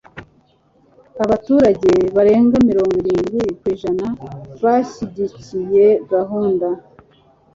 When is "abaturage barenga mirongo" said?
1.23-2.93